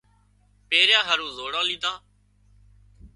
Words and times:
پيريا 0.67 0.99
هارو 1.07 1.27
زوڙان 1.37 1.63
ليڌا 1.69 1.91